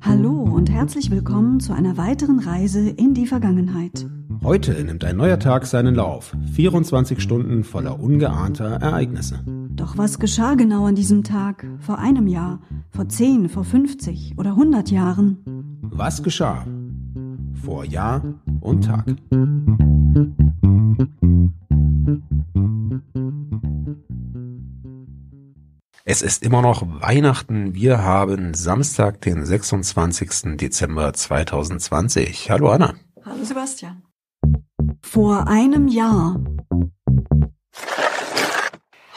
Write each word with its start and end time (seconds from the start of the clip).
Hallo 0.00 0.30
und 0.30 0.70
herzlich 0.70 1.10
willkommen 1.10 1.60
zu 1.60 1.74
einer 1.74 1.98
weiteren 1.98 2.38
Reise 2.38 2.88
in 2.88 3.12
die 3.12 3.26
Vergangenheit. 3.26 4.06
Heute 4.42 4.72
nimmt 4.84 5.04
ein 5.04 5.16
neuer 5.16 5.38
Tag 5.38 5.66
seinen 5.66 5.94
Lauf. 5.94 6.34
24 6.54 7.20
Stunden 7.20 7.62
voller 7.62 8.00
ungeahnter 8.00 8.80
Ereignisse. 8.80 9.40
Doch 9.76 9.98
was 9.98 10.18
geschah 10.18 10.54
genau 10.54 10.86
an 10.86 10.94
diesem 10.94 11.24
Tag? 11.24 11.66
Vor 11.80 11.98
einem 11.98 12.26
Jahr? 12.26 12.60
Vor 12.90 13.08
10, 13.08 13.50
vor 13.50 13.64
50 13.64 14.38
oder 14.38 14.50
100 14.50 14.90
Jahren? 14.90 15.38
Was 15.82 16.22
geschah? 16.22 16.64
Vor 17.62 17.84
Jahr 17.84 18.22
und 18.60 18.84
Tag. 18.84 19.04
Es 26.12 26.20
ist 26.20 26.42
immer 26.42 26.60
noch 26.60 26.82
Weihnachten. 27.00 27.74
Wir 27.74 28.04
haben 28.04 28.52
Samstag, 28.52 29.22
den 29.22 29.46
26. 29.46 30.58
Dezember 30.58 31.14
2020. 31.14 32.50
Hallo 32.50 32.68
Anna. 32.68 32.92
Hallo 33.24 33.42
Sebastian. 33.42 34.02
Vor 35.00 35.48
einem 35.48 35.88
Jahr. 35.88 36.38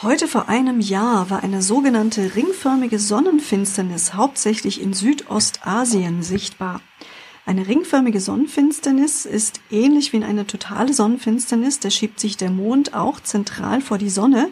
Heute 0.00 0.26
vor 0.26 0.48
einem 0.48 0.80
Jahr 0.80 1.28
war 1.28 1.42
eine 1.42 1.60
sogenannte 1.60 2.34
ringförmige 2.34 2.98
Sonnenfinsternis 2.98 4.14
hauptsächlich 4.14 4.80
in 4.80 4.94
Südostasien 4.94 6.22
sichtbar. 6.22 6.80
Eine 7.44 7.68
ringförmige 7.68 8.20
Sonnenfinsternis 8.20 9.26
ist 9.26 9.60
ähnlich 9.70 10.14
wie 10.14 10.24
eine 10.24 10.46
totale 10.46 10.94
Sonnenfinsternis, 10.94 11.78
da 11.78 11.90
schiebt 11.90 12.18
sich 12.18 12.38
der 12.38 12.50
Mond 12.50 12.94
auch 12.94 13.20
zentral 13.20 13.82
vor 13.82 13.98
die 13.98 14.08
Sonne. 14.08 14.48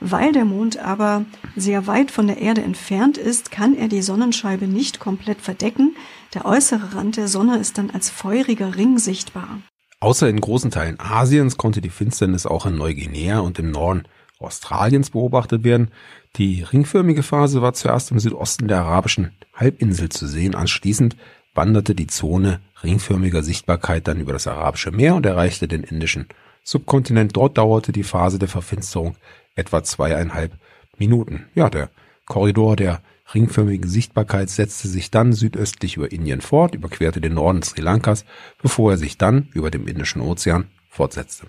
Weil 0.00 0.32
der 0.32 0.44
Mond 0.44 0.78
aber 0.78 1.24
sehr 1.56 1.86
weit 1.86 2.10
von 2.10 2.28
der 2.28 2.38
Erde 2.38 2.62
entfernt 2.62 3.18
ist, 3.18 3.50
kann 3.50 3.76
er 3.76 3.88
die 3.88 4.02
Sonnenscheibe 4.02 4.66
nicht 4.66 5.00
komplett 5.00 5.40
verdecken. 5.40 5.96
Der 6.34 6.44
äußere 6.44 6.94
Rand 6.94 7.16
der 7.16 7.28
Sonne 7.28 7.58
ist 7.58 7.78
dann 7.78 7.90
als 7.90 8.08
feuriger 8.08 8.76
Ring 8.76 8.98
sichtbar. 8.98 9.60
Außer 10.00 10.28
in 10.28 10.40
großen 10.40 10.70
Teilen 10.70 11.00
Asiens 11.00 11.56
konnte 11.56 11.80
die 11.80 11.90
Finsternis 11.90 12.46
auch 12.46 12.66
in 12.66 12.76
Neuguinea 12.76 13.40
und 13.40 13.58
im 13.58 13.72
Norden 13.72 14.04
Australiens 14.38 15.10
beobachtet 15.10 15.64
werden. 15.64 15.90
Die 16.36 16.62
ringförmige 16.62 17.24
Phase 17.24 17.60
war 17.62 17.72
zuerst 17.72 18.12
im 18.12 18.20
Südosten 18.20 18.68
der 18.68 18.82
arabischen 18.82 19.32
Halbinsel 19.54 20.08
zu 20.10 20.28
sehen. 20.28 20.54
Anschließend 20.54 21.16
wanderte 21.54 21.96
die 21.96 22.06
Zone 22.06 22.60
ringförmiger 22.84 23.42
Sichtbarkeit 23.42 24.06
dann 24.06 24.20
über 24.20 24.32
das 24.32 24.46
Arabische 24.46 24.92
Meer 24.92 25.16
und 25.16 25.26
erreichte 25.26 25.66
den 25.66 25.82
indischen 25.82 26.28
Subkontinent. 26.62 27.36
Dort 27.36 27.58
dauerte 27.58 27.90
die 27.90 28.04
Phase 28.04 28.38
der 28.38 28.48
Verfinsterung 28.48 29.16
etwa 29.58 29.82
zweieinhalb 29.82 30.52
Minuten. 30.96 31.46
Ja, 31.54 31.68
der 31.68 31.90
Korridor 32.26 32.76
der 32.76 33.02
ringförmigen 33.34 33.88
Sichtbarkeit 33.88 34.48
setzte 34.48 34.88
sich 34.88 35.10
dann 35.10 35.32
südöstlich 35.32 35.96
über 35.96 36.10
Indien 36.10 36.40
fort, 36.40 36.74
überquerte 36.74 37.20
den 37.20 37.34
Norden 37.34 37.62
Sri 37.62 37.80
Lankas, 37.80 38.24
bevor 38.62 38.92
er 38.92 38.96
sich 38.96 39.18
dann 39.18 39.48
über 39.52 39.70
dem 39.70 39.86
Indischen 39.86 40.22
Ozean 40.22 40.68
fortsetzte. 40.88 41.48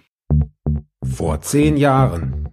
Vor 1.04 1.42
zehn 1.42 1.78
Jahren. 1.78 2.50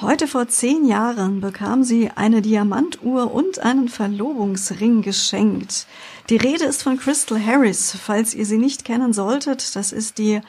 Heute 0.00 0.28
vor 0.28 0.46
zehn 0.46 0.86
Jahren 0.86 1.40
bekam 1.40 1.82
sie 1.82 2.10
eine 2.14 2.42
Diamantuhr 2.42 3.32
und 3.32 3.60
einen 3.60 3.88
Verlobungsring 3.88 5.02
geschenkt. 5.02 5.86
Die 6.28 6.36
Rede 6.36 6.64
ist 6.64 6.82
von 6.82 6.98
Crystal 6.98 7.44
Harris. 7.44 7.96
Falls 8.00 8.34
ihr 8.34 8.44
sie 8.44 8.58
nicht 8.58 8.84
kennen 8.84 9.12
solltet, 9.12 9.74
das 9.74 9.92
ist 9.92 10.18
die 10.18 10.42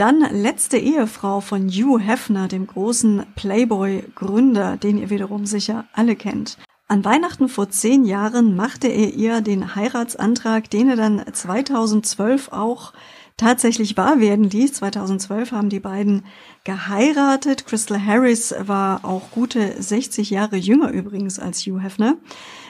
dann 0.00 0.20
letzte 0.20 0.78
Ehefrau 0.78 1.42
von 1.42 1.68
Hugh 1.68 1.98
Hefner, 1.98 2.48
dem 2.48 2.66
großen 2.66 3.26
Playboy-Gründer, 3.36 4.78
den 4.78 4.96
ihr 4.96 5.10
wiederum 5.10 5.44
sicher 5.44 5.84
alle 5.92 6.16
kennt. 6.16 6.56
An 6.88 7.04
Weihnachten 7.04 7.50
vor 7.50 7.68
zehn 7.68 8.06
Jahren 8.06 8.56
machte 8.56 8.88
er 8.88 9.12
ihr 9.12 9.42
den 9.42 9.76
Heiratsantrag, 9.76 10.70
den 10.70 10.88
er 10.88 10.96
dann 10.96 11.22
2012 11.30 12.48
auch 12.50 12.94
tatsächlich 13.40 13.96
wahr 13.96 14.20
werden 14.20 14.44
ließ. 14.44 14.74
2012 14.74 15.52
haben 15.52 15.70
die 15.70 15.80
beiden 15.80 16.24
geheiratet. 16.64 17.66
Crystal 17.66 18.04
Harris 18.04 18.54
war 18.60 19.04
auch 19.04 19.30
gute 19.30 19.82
60 19.82 20.30
Jahre 20.30 20.56
jünger 20.56 20.90
übrigens 20.90 21.38
als 21.38 21.62
Hugh 21.62 21.80
Hefner. 21.82 22.16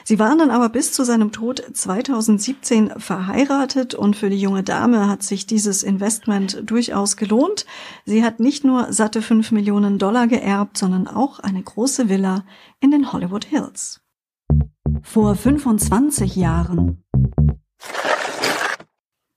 Sie 0.05 0.17
waren 0.17 0.39
dann 0.39 0.49
aber 0.49 0.69
bis 0.69 0.93
zu 0.93 1.03
seinem 1.03 1.31
Tod 1.31 1.61
2017 1.73 2.93
verheiratet 2.97 3.93
und 3.93 4.15
für 4.15 4.29
die 4.29 4.39
junge 4.39 4.63
Dame 4.63 5.07
hat 5.07 5.23
sich 5.23 5.45
dieses 5.45 5.83
Investment 5.83 6.63
durchaus 6.65 7.17
gelohnt. 7.17 7.65
Sie 8.05 8.23
hat 8.23 8.39
nicht 8.39 8.63
nur 8.63 8.93
satte 8.93 9.21
5 9.21 9.51
Millionen 9.51 9.99
Dollar 9.99 10.27
geerbt, 10.27 10.77
sondern 10.77 11.07
auch 11.07 11.39
eine 11.39 11.61
große 11.61 12.07
Villa 12.07 12.45
in 12.79 12.91
den 12.91 13.11
Hollywood 13.11 13.45
Hills. 13.45 14.01
Vor 15.03 15.35
25 15.35 16.35
Jahren. 16.35 17.03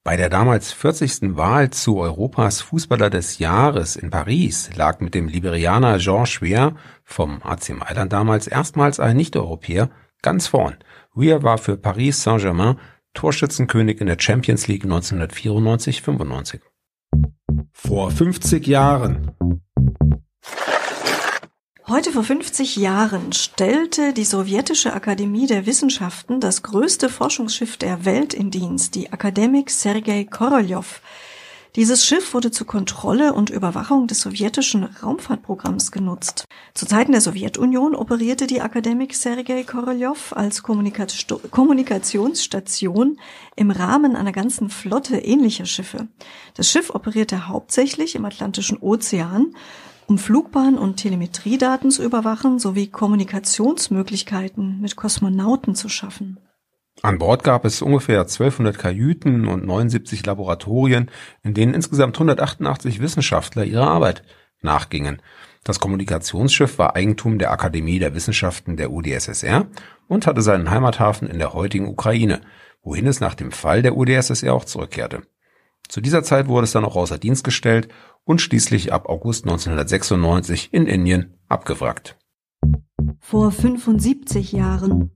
Bei 0.06 0.18
der 0.18 0.28
damals 0.28 0.70
40. 0.70 1.34
Wahl 1.34 1.70
zu 1.70 1.96
Europas 1.96 2.60
Fußballer 2.60 3.08
des 3.08 3.38
Jahres 3.38 3.96
in 3.96 4.10
Paris 4.10 4.68
lag 4.76 5.00
mit 5.00 5.14
dem 5.14 5.28
Liberianer 5.28 5.96
Jean 5.96 6.26
Schwer 6.26 6.76
vom 7.04 7.42
AC 7.42 7.70
Mailand 7.70 8.12
damals 8.12 8.46
erstmals 8.46 9.00
ein 9.00 9.16
Nicht-Europäer 9.16 9.88
ganz 10.20 10.46
vorn. 10.46 10.76
Weir 11.14 11.42
war 11.42 11.56
für 11.56 11.78
Paris 11.78 12.22
Saint-Germain 12.22 12.76
Torschützenkönig 13.14 13.98
in 14.02 14.06
der 14.06 14.18
Champions 14.20 14.68
League 14.68 14.84
1994-95. 14.84 16.60
Vor 17.72 18.10
50 18.10 18.66
Jahren. 18.66 19.30
Heute 21.86 22.12
vor 22.12 22.24
50 22.24 22.76
Jahren 22.76 23.34
stellte 23.34 24.14
die 24.14 24.24
Sowjetische 24.24 24.94
Akademie 24.94 25.46
der 25.46 25.66
Wissenschaften 25.66 26.40
das 26.40 26.62
größte 26.62 27.10
Forschungsschiff 27.10 27.76
der 27.76 28.06
Welt 28.06 28.32
in 28.32 28.50
Dienst, 28.50 28.94
die 28.94 29.12
Akademik 29.12 29.68
Sergei 29.68 30.24
Korolev. 30.24 31.02
Dieses 31.76 32.06
Schiff 32.06 32.32
wurde 32.32 32.50
zur 32.50 32.66
Kontrolle 32.66 33.34
und 33.34 33.50
Überwachung 33.50 34.06
des 34.06 34.22
sowjetischen 34.22 34.84
Raumfahrtprogramms 34.84 35.92
genutzt. 35.92 36.46
Zu 36.72 36.86
Zeiten 36.86 37.12
der 37.12 37.20
Sowjetunion 37.20 37.94
operierte 37.94 38.46
die 38.46 38.62
Akademik 38.62 39.14
Sergei 39.14 39.64
Korolev 39.64 40.32
als 40.32 40.62
Kommunikationsstation 40.62 43.20
im 43.56 43.70
Rahmen 43.70 44.16
einer 44.16 44.32
ganzen 44.32 44.70
Flotte 44.70 45.18
ähnlicher 45.18 45.66
Schiffe. 45.66 46.08
Das 46.54 46.70
Schiff 46.70 46.88
operierte 46.88 47.48
hauptsächlich 47.48 48.14
im 48.14 48.24
Atlantischen 48.24 48.78
Ozean 48.78 49.54
um 50.06 50.18
Flugbahn- 50.18 50.78
und 50.78 50.96
Telemetriedaten 50.96 51.90
zu 51.90 52.02
überwachen 52.02 52.58
sowie 52.58 52.88
Kommunikationsmöglichkeiten 52.88 54.80
mit 54.80 54.96
Kosmonauten 54.96 55.74
zu 55.74 55.88
schaffen. 55.88 56.38
An 57.02 57.18
Bord 57.18 57.42
gab 57.44 57.64
es 57.64 57.82
ungefähr 57.82 58.20
1200 58.20 58.78
Kajüten 58.78 59.46
und 59.46 59.66
79 59.66 60.24
Laboratorien, 60.24 61.10
in 61.42 61.54
denen 61.54 61.74
insgesamt 61.74 62.16
188 62.16 63.00
Wissenschaftler 63.00 63.64
ihrer 63.64 63.88
Arbeit 63.88 64.22
nachgingen. 64.62 65.20
Das 65.64 65.80
Kommunikationsschiff 65.80 66.78
war 66.78 66.94
Eigentum 66.94 67.38
der 67.38 67.50
Akademie 67.50 67.98
der 67.98 68.14
Wissenschaften 68.14 68.76
der 68.76 68.90
UdSSR 68.90 69.66
und 70.08 70.26
hatte 70.26 70.42
seinen 70.42 70.70
Heimathafen 70.70 71.28
in 71.28 71.38
der 71.38 71.52
heutigen 71.52 71.88
Ukraine, 71.88 72.42
wohin 72.82 73.06
es 73.06 73.20
nach 73.20 73.34
dem 73.34 73.50
Fall 73.50 73.82
der 73.82 73.96
UdSSR 73.96 74.54
auch 74.54 74.64
zurückkehrte. 74.64 75.22
Zu 75.88 76.00
dieser 76.00 76.22
Zeit 76.22 76.48
wurde 76.48 76.64
es 76.64 76.72
dann 76.72 76.84
auch 76.84 76.96
außer 76.96 77.18
Dienst 77.18 77.44
gestellt 77.44 77.88
und 78.24 78.40
schließlich 78.40 78.92
ab 78.92 79.08
August 79.08 79.44
1996 79.44 80.70
in 80.72 80.86
Indien 80.86 81.34
abgewrackt. 81.48 82.16
Vor 83.20 83.50
75 83.50 84.52
Jahren. 84.52 85.10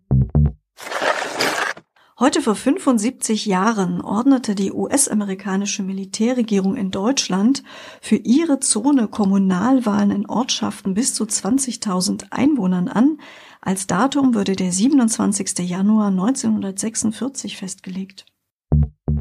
Heute 2.20 2.42
vor 2.42 2.56
75 2.56 3.46
Jahren 3.46 4.00
ordnete 4.00 4.56
die 4.56 4.72
US-amerikanische 4.72 5.84
Militärregierung 5.84 6.74
in 6.74 6.90
Deutschland 6.90 7.62
für 8.00 8.16
ihre 8.16 8.58
Zone 8.58 9.06
Kommunalwahlen 9.06 10.10
in 10.10 10.26
Ortschaften 10.26 10.94
bis 10.94 11.14
zu 11.14 11.24
20.000 11.24 12.32
Einwohnern 12.32 12.88
an. 12.88 13.20
Als 13.60 13.86
Datum 13.86 14.34
wurde 14.34 14.56
der 14.56 14.72
27. 14.72 15.60
Januar 15.60 16.08
1946 16.08 17.56
festgelegt. 17.56 18.26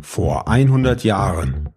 Vor 0.01 0.47
100 0.47 1.03
Jahren. 1.03 1.69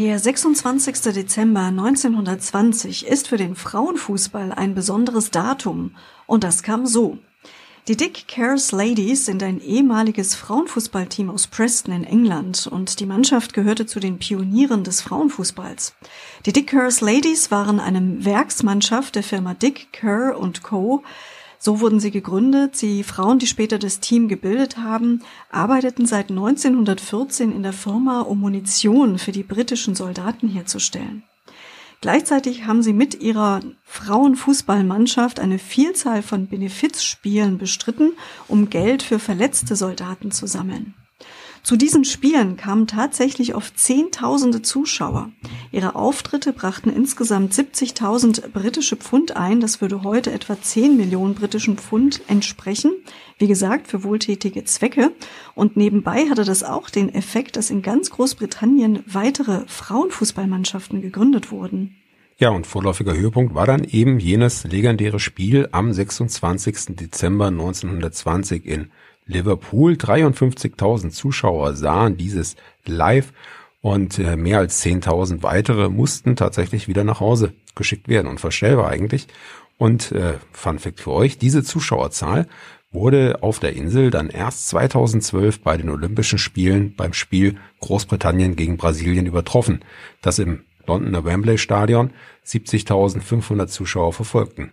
Der 0.00 0.18
26. 0.18 1.12
Dezember 1.12 1.64
1920 1.64 3.06
ist 3.06 3.28
für 3.28 3.36
den 3.36 3.54
Frauenfußball 3.54 4.50
ein 4.50 4.74
besonderes 4.74 5.30
Datum 5.30 5.94
und 6.26 6.42
das 6.42 6.62
kam 6.62 6.86
so. 6.86 7.18
Die 7.86 7.98
Dick 7.98 8.26
Cares 8.26 8.72
Ladies 8.72 9.26
sind 9.26 9.42
ein 9.42 9.60
ehemaliges 9.60 10.34
Frauenfußballteam 10.36 11.28
aus 11.28 11.48
Preston 11.48 11.92
in 11.92 12.04
England 12.04 12.66
und 12.66 12.98
die 12.98 13.04
Mannschaft 13.04 13.52
gehörte 13.52 13.84
zu 13.84 14.00
den 14.00 14.18
Pionieren 14.18 14.84
des 14.84 15.02
Frauenfußballs. 15.02 15.94
Die 16.46 16.54
Dick 16.54 16.68
Cares 16.68 17.02
Ladies 17.02 17.50
waren 17.50 17.78
eine 17.78 18.24
Werksmannschaft 18.24 19.16
der 19.16 19.22
Firma 19.22 19.52
Dick 19.52 19.92
Kerr 19.92 20.34
Co., 20.62 21.02
so 21.60 21.80
wurden 21.80 22.00
sie 22.00 22.10
gegründet. 22.10 22.80
Die 22.80 23.04
Frauen, 23.04 23.38
die 23.38 23.46
später 23.46 23.78
das 23.78 24.00
Team 24.00 24.26
gebildet 24.28 24.78
haben, 24.78 25.22
arbeiteten 25.50 26.06
seit 26.06 26.30
1914 26.30 27.52
in 27.52 27.62
der 27.62 27.74
Firma, 27.74 28.22
um 28.22 28.40
Munition 28.40 29.18
für 29.18 29.30
die 29.30 29.42
britischen 29.42 29.94
Soldaten 29.94 30.48
herzustellen. 30.48 31.22
Gleichzeitig 32.00 32.64
haben 32.64 32.82
sie 32.82 32.94
mit 32.94 33.20
ihrer 33.20 33.60
Frauenfußballmannschaft 33.84 35.38
eine 35.38 35.58
Vielzahl 35.58 36.22
von 36.22 36.48
Benefizspielen 36.48 37.58
bestritten, 37.58 38.12
um 38.48 38.70
Geld 38.70 39.02
für 39.02 39.18
verletzte 39.18 39.76
Soldaten 39.76 40.30
zu 40.30 40.46
sammeln. 40.46 40.94
Zu 41.62 41.76
diesen 41.76 42.04
Spielen 42.04 42.56
kamen 42.56 42.86
tatsächlich 42.86 43.54
oft 43.54 43.78
Zehntausende 43.78 44.62
Zuschauer. 44.62 45.30
Ihre 45.70 45.94
Auftritte 45.94 46.52
brachten 46.52 46.90
insgesamt 46.90 47.52
70.000 47.52 48.48
britische 48.48 48.96
Pfund 48.96 49.36
ein. 49.36 49.60
Das 49.60 49.80
würde 49.80 50.02
heute 50.02 50.32
etwa 50.32 50.60
10 50.60 50.96
Millionen 50.96 51.34
britischen 51.34 51.76
Pfund 51.76 52.22
entsprechen. 52.28 52.92
Wie 53.38 53.46
gesagt, 53.46 53.88
für 53.88 54.04
wohltätige 54.04 54.64
Zwecke. 54.64 55.12
Und 55.54 55.76
nebenbei 55.76 56.28
hatte 56.30 56.44
das 56.44 56.62
auch 56.64 56.88
den 56.88 57.14
Effekt, 57.14 57.56
dass 57.56 57.70
in 57.70 57.82
ganz 57.82 58.10
Großbritannien 58.10 59.04
weitere 59.06 59.62
Frauenfußballmannschaften 59.66 61.02
gegründet 61.02 61.50
wurden. 61.50 61.96
Ja, 62.38 62.48
und 62.48 62.66
vorläufiger 62.66 63.14
Höhepunkt 63.14 63.54
war 63.54 63.66
dann 63.66 63.84
eben 63.84 64.18
jenes 64.18 64.64
legendäre 64.64 65.20
Spiel 65.20 65.68
am 65.72 65.92
26. 65.92 66.96
Dezember 66.96 67.48
1920 67.48 68.64
in 68.64 68.90
Liverpool. 69.30 69.92
53.000 69.94 71.10
Zuschauer 71.10 71.74
sahen 71.74 72.16
dieses 72.16 72.56
live 72.84 73.32
und 73.80 74.18
äh, 74.18 74.36
mehr 74.36 74.58
als 74.58 74.84
10.000 74.84 75.42
weitere 75.42 75.88
mussten 75.88 76.36
tatsächlich 76.36 76.88
wieder 76.88 77.04
nach 77.04 77.20
Hause 77.20 77.54
geschickt 77.74 78.08
werden. 78.08 78.28
Unvorstellbar 78.28 78.88
eigentlich. 78.88 79.26
Und 79.78 80.12
äh, 80.12 80.34
Fun 80.52 80.78
Fact 80.78 81.00
für 81.00 81.12
euch, 81.12 81.38
diese 81.38 81.62
Zuschauerzahl 81.62 82.46
wurde 82.92 83.38
auf 83.42 83.60
der 83.60 83.74
Insel 83.74 84.10
dann 84.10 84.28
erst 84.28 84.68
2012 84.68 85.60
bei 85.60 85.76
den 85.76 85.88
Olympischen 85.88 86.38
Spielen 86.38 86.94
beim 86.96 87.12
Spiel 87.12 87.56
Großbritannien 87.80 88.56
gegen 88.56 88.76
Brasilien 88.76 89.26
übertroffen, 89.26 89.84
das 90.22 90.38
im 90.38 90.64
Londoner 90.86 91.24
Wembley 91.24 91.56
Stadion 91.56 92.10
70.500 92.44 93.68
Zuschauer 93.68 94.12
verfolgten. 94.12 94.72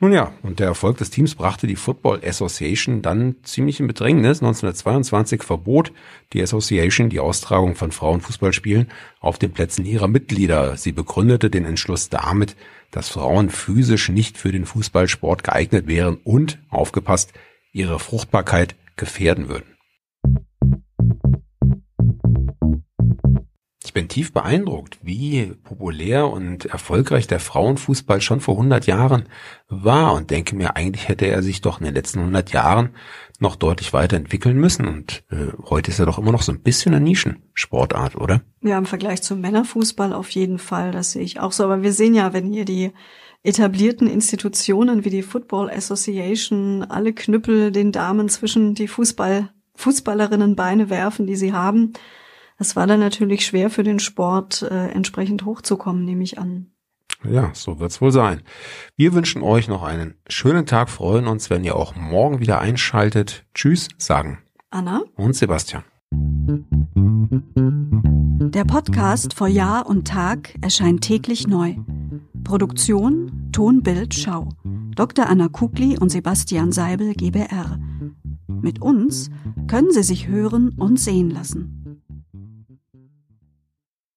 Nun 0.00 0.12
ja, 0.12 0.32
und 0.42 0.60
der 0.60 0.68
Erfolg 0.68 0.98
des 0.98 1.10
Teams 1.10 1.34
brachte 1.34 1.66
die 1.66 1.74
Football 1.74 2.20
Association 2.24 3.02
dann 3.02 3.34
ziemlich 3.42 3.80
in 3.80 3.88
Bedrängnis. 3.88 4.40
1922 4.40 5.42
verbot 5.42 5.92
die 6.32 6.40
Association 6.40 7.10
die 7.10 7.18
Austragung 7.18 7.74
von 7.74 7.90
Frauenfußballspielen 7.90 8.88
auf 9.18 9.38
den 9.38 9.50
Plätzen 9.50 9.84
ihrer 9.84 10.06
Mitglieder. 10.06 10.76
Sie 10.76 10.92
begründete 10.92 11.50
den 11.50 11.64
Entschluss 11.64 12.10
damit, 12.10 12.54
dass 12.92 13.08
Frauen 13.08 13.50
physisch 13.50 14.08
nicht 14.08 14.38
für 14.38 14.52
den 14.52 14.66
Fußballsport 14.66 15.42
geeignet 15.42 15.88
wären 15.88 16.18
und, 16.22 16.60
aufgepasst, 16.70 17.32
ihre 17.72 17.98
Fruchtbarkeit 17.98 18.76
gefährden 18.94 19.48
würden. 19.48 19.77
Bin 23.98 24.06
tief 24.06 24.32
beeindruckt, 24.32 25.00
wie 25.02 25.54
populär 25.64 26.28
und 26.28 26.66
erfolgreich 26.66 27.26
der 27.26 27.40
Frauenfußball 27.40 28.20
schon 28.20 28.38
vor 28.38 28.54
100 28.54 28.86
Jahren 28.86 29.24
war. 29.68 30.14
Und 30.14 30.30
denke 30.30 30.54
mir, 30.54 30.76
eigentlich 30.76 31.08
hätte 31.08 31.26
er 31.26 31.42
sich 31.42 31.62
doch 31.62 31.80
in 31.80 31.86
den 31.86 31.94
letzten 31.94 32.20
100 32.20 32.52
Jahren 32.52 32.90
noch 33.40 33.56
deutlich 33.56 33.92
weiterentwickeln 33.92 34.56
müssen. 34.56 34.86
Und 34.86 35.24
äh, 35.32 35.48
heute 35.68 35.90
ist 35.90 35.98
er 35.98 36.06
doch 36.06 36.16
immer 36.16 36.30
noch 36.30 36.42
so 36.42 36.52
ein 36.52 36.60
bisschen 36.60 36.94
eine 36.94 37.04
Nischensportart, 37.04 38.14
oder? 38.14 38.42
Ja, 38.62 38.78
im 38.78 38.86
Vergleich 38.86 39.20
zum 39.22 39.40
Männerfußball 39.40 40.12
auf 40.12 40.30
jeden 40.30 40.60
Fall, 40.60 40.92
das 40.92 41.10
sehe 41.10 41.22
ich 41.22 41.40
auch 41.40 41.50
so, 41.50 41.64
aber 41.64 41.82
wir 41.82 41.92
sehen 41.92 42.14
ja, 42.14 42.32
wenn 42.32 42.52
hier 42.52 42.64
die 42.64 42.92
etablierten 43.42 44.06
Institutionen 44.06 45.04
wie 45.04 45.10
die 45.10 45.22
Football 45.22 45.70
Association 45.70 46.84
alle 46.84 47.12
Knüppel 47.12 47.72
den 47.72 47.90
Damen 47.90 48.28
zwischen 48.28 48.76
die 48.76 48.86
Fußball 48.86 49.50
Fußballerinnen 49.74 50.54
Beine 50.54 50.88
werfen, 50.88 51.26
die 51.26 51.36
sie 51.36 51.52
haben, 51.52 51.94
es 52.58 52.76
war 52.76 52.86
dann 52.86 53.00
natürlich 53.00 53.46
schwer 53.46 53.70
für 53.70 53.84
den 53.84 54.00
Sport 54.00 54.62
äh, 54.62 54.88
entsprechend 54.88 55.44
hochzukommen, 55.44 56.04
nehme 56.04 56.24
ich 56.24 56.38
an. 56.38 56.72
Ja, 57.24 57.50
so 57.54 57.80
wird's 57.80 58.00
wohl 58.00 58.12
sein. 58.12 58.42
Wir 58.96 59.12
wünschen 59.12 59.42
euch 59.42 59.68
noch 59.68 59.82
einen 59.82 60.14
schönen 60.28 60.66
Tag, 60.66 60.88
freuen 60.88 61.26
uns, 61.26 61.50
wenn 61.50 61.64
ihr 61.64 61.74
auch 61.74 61.96
morgen 61.96 62.40
wieder 62.40 62.60
einschaltet. 62.60 63.44
Tschüss, 63.54 63.88
sagen 63.96 64.38
Anna 64.70 65.02
und 65.16 65.34
Sebastian. 65.34 65.82
Der 68.50 68.64
Podcast 68.64 69.34
vor 69.34 69.48
Jahr 69.48 69.86
und 69.86 70.06
Tag 70.06 70.54
erscheint 70.60 71.02
täglich 71.02 71.46
neu. 71.46 71.76
Produktion 72.44 73.50
Tonbild 73.52 74.14
Schau. 74.14 74.48
Dr. 74.94 75.28
Anna 75.28 75.48
Kugli 75.48 75.98
und 75.98 76.10
Sebastian 76.10 76.72
Seibel 76.72 77.14
GBR. 77.14 77.78
Mit 78.46 78.80
uns 78.80 79.30
können 79.66 79.92
Sie 79.92 80.02
sich 80.02 80.28
hören 80.28 80.70
und 80.70 80.98
sehen 80.98 81.30
lassen. 81.30 81.77